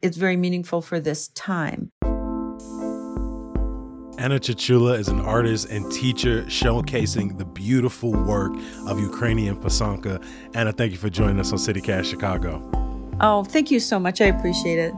it's 0.02 0.17
very 0.17 0.37
meaningful 0.37 0.83
for 0.83 1.00
this 1.00 1.28
time. 1.28 1.90
Anna 4.19 4.40
Chichula 4.40 4.99
is 4.99 5.07
an 5.07 5.21
artist 5.21 5.71
and 5.71 5.90
teacher 5.93 6.43
showcasing 6.45 7.38
the 7.38 7.45
beautiful 7.45 8.12
work 8.12 8.52
of 8.88 8.99
Ukrainian 8.99 9.57
pasanka. 9.57 10.25
Anna, 10.55 10.73
thank 10.73 10.90
you 10.90 10.99
for 10.99 11.09
joining 11.09 11.38
us 11.38 11.52
on 11.52 11.59
CityCast 11.59 12.07
Chicago. 12.07 12.61
Oh, 13.21 13.45
thank 13.45 13.71
you 13.71 13.78
so 13.78 14.00
much. 14.00 14.21
I 14.21 14.26
appreciate 14.26 14.78
it. 14.78 14.93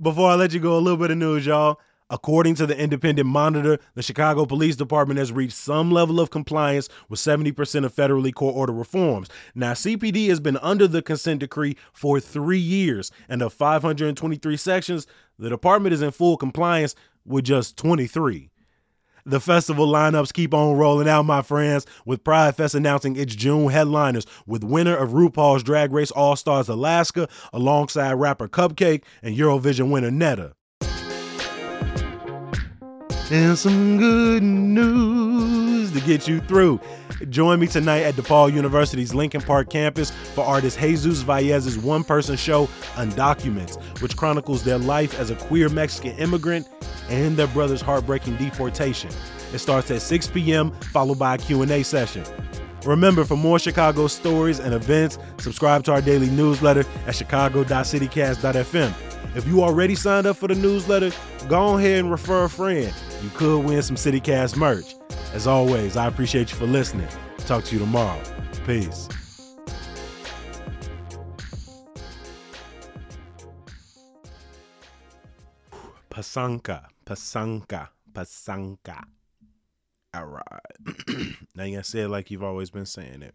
Before 0.00 0.30
I 0.30 0.36
let 0.36 0.52
you 0.54 0.60
go, 0.60 0.76
a 0.76 0.80
little 0.80 0.98
bit 0.98 1.10
of 1.10 1.18
news, 1.18 1.44
y'all. 1.44 1.80
According 2.08 2.54
to 2.56 2.66
the 2.66 2.78
Independent 2.78 3.26
Monitor, 3.26 3.78
the 3.94 4.02
Chicago 4.02 4.46
Police 4.46 4.76
Department 4.76 5.18
has 5.18 5.32
reached 5.32 5.56
some 5.56 5.90
level 5.90 6.20
of 6.20 6.30
compliance 6.30 6.88
with 7.08 7.18
70% 7.18 7.84
of 7.84 7.92
federally 7.92 8.32
court 8.32 8.54
order 8.54 8.72
reforms. 8.72 9.28
Now, 9.56 9.72
CPD 9.72 10.28
has 10.28 10.38
been 10.38 10.56
under 10.58 10.86
the 10.86 11.02
consent 11.02 11.40
decree 11.40 11.76
for 11.92 12.20
three 12.20 12.60
years, 12.60 13.10
and 13.28 13.42
of 13.42 13.52
523 13.52 14.56
sections, 14.56 15.08
the 15.36 15.48
department 15.48 15.94
is 15.94 16.02
in 16.02 16.12
full 16.12 16.36
compliance 16.36 16.94
with 17.24 17.44
just 17.44 17.76
23. 17.76 18.50
The 19.24 19.40
festival 19.40 19.88
lineups 19.88 20.32
keep 20.32 20.54
on 20.54 20.76
rolling 20.76 21.08
out, 21.08 21.24
my 21.24 21.42
friends, 21.42 21.86
with 22.04 22.22
Pride 22.22 22.54
Fest 22.54 22.76
announcing 22.76 23.16
its 23.16 23.34
June 23.34 23.70
headliners 23.70 24.26
with 24.46 24.62
winner 24.62 24.96
of 24.96 25.10
RuPaul's 25.10 25.64
Drag 25.64 25.90
Race 25.90 26.12
All 26.12 26.36
Stars 26.36 26.68
Alaska 26.68 27.28
alongside 27.52 28.12
rapper 28.12 28.46
CupcakKe 28.46 29.02
and 29.24 29.36
Eurovision 29.36 29.90
winner 29.90 30.12
Netta. 30.12 30.55
And 33.28 33.58
some 33.58 33.98
good 33.98 34.44
news 34.44 35.90
to 35.90 36.00
get 36.00 36.28
you 36.28 36.40
through. 36.42 36.78
Join 37.28 37.58
me 37.58 37.66
tonight 37.66 38.02
at 38.02 38.14
DePaul 38.14 38.52
University's 38.52 39.14
Lincoln 39.14 39.40
Park 39.40 39.68
campus 39.68 40.12
for 40.12 40.44
artist 40.44 40.78
Jesus 40.78 41.22
Valles' 41.22 41.76
one 41.76 42.04
person 42.04 42.36
show, 42.36 42.68
Undocuments, 42.96 43.78
which 44.00 44.16
chronicles 44.16 44.62
their 44.62 44.78
life 44.78 45.18
as 45.18 45.30
a 45.30 45.34
queer 45.34 45.68
Mexican 45.68 46.16
immigrant 46.18 46.68
and 47.08 47.36
their 47.36 47.48
brother's 47.48 47.80
heartbreaking 47.80 48.36
deportation. 48.36 49.10
It 49.52 49.58
starts 49.58 49.90
at 49.90 50.02
6 50.02 50.28
p.m., 50.28 50.70
followed 50.92 51.18
by 51.18 51.34
a 51.34 51.38
Q&A 51.38 51.82
session. 51.82 52.24
Remember, 52.86 53.24
for 53.24 53.36
more 53.36 53.58
Chicago 53.58 54.06
stories 54.06 54.58
and 54.60 54.72
events, 54.72 55.18
subscribe 55.38 55.84
to 55.84 55.92
our 55.92 56.00
daily 56.00 56.30
newsletter 56.30 56.84
at 57.06 57.16
chicago.citycast.fm. 57.16 58.94
If 59.36 59.46
you 59.46 59.62
already 59.62 59.94
signed 59.94 60.26
up 60.26 60.36
for 60.36 60.48
the 60.48 60.54
newsletter, 60.54 61.10
go 61.48 61.76
ahead 61.76 62.00
and 62.00 62.10
refer 62.10 62.44
a 62.44 62.50
friend. 62.50 62.94
You 63.22 63.30
could 63.30 63.64
win 63.64 63.82
some 63.82 63.96
CityCast 63.96 64.56
merch. 64.56 64.94
As 65.34 65.46
always, 65.46 65.96
I 65.96 66.06
appreciate 66.06 66.50
you 66.50 66.56
for 66.56 66.66
listening. 66.66 67.08
Talk 67.38 67.64
to 67.64 67.74
you 67.74 67.80
tomorrow. 67.80 68.22
Peace. 68.66 69.08
Pasanka, 76.08 76.86
Pasanka, 77.04 77.88
Pasanka. 78.14 79.15
Now 81.54 81.64
you 81.64 81.76
gotta 81.76 81.84
say 81.84 82.00
it 82.00 82.08
like 82.08 82.30
you've 82.30 82.42
always 82.42 82.70
been 82.70 82.86
saying 82.86 83.22
it. 83.22 83.34